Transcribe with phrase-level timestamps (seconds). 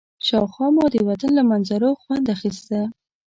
[0.27, 2.79] شاوخوا مو د وطن له منظرو خوند اخيسته.